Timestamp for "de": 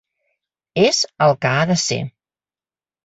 1.73-1.77